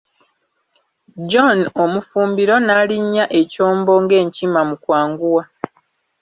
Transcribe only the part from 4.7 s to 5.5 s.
kwanguwa.